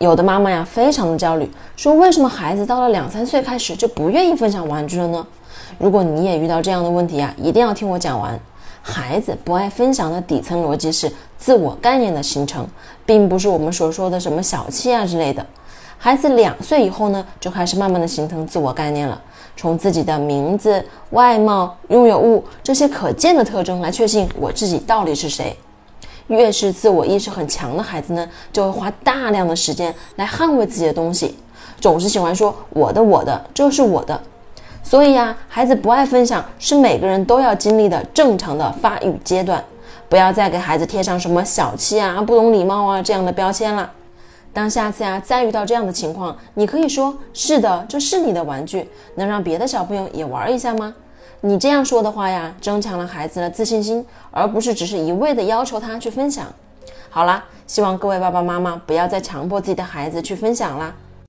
[0.00, 1.46] 有的妈妈呀，非常的焦虑，
[1.76, 5.26] 说为什么孩子到了两三岁开始就不愿意分享玩具了呢？
[5.78, 8.40] 如果你也遇到这样的问题啊，一定要听我讲完。
[8.80, 12.66] 孩子不爱分享的底层逻辑是自我概念的形成，
[13.04, 15.44] 并不是我们所说的什么小气啊之类的。
[15.98, 19.20] 孩子两岁以后呢，就开始慢慢的形成自我概念了，
[19.54, 25.54] 从自己的名字、外貌、拥有物这些可见的特征来确信我自己到底是谁。
[26.30, 31.36] 越是自我意识很强的孩子呢，就会花大量的时间来捍卫自己的东西，
[31.80, 34.18] 总是喜欢说我的我的，这是我的。
[34.82, 39.62] 所以呀，孩子不爱分享是每个人都要经历的正常的发育阶段，
[40.08, 43.90] 不要再给孩子贴上什么小气啊、不懂礼貌啊这样的标签了。
[44.52, 50.94] 当下次呀再遇到这样的情况，你可以说是的，这是你的玩具，能让别的小朋友也玩一下吗？
[51.40, 56.46] 你这样说的话呀，增强了孩子的自信心，而不是只是一味的要求他去分享。
[57.08, 60.94] 好啦，希望各位爸爸妈妈不要再强迫自己的孩子去分享啦。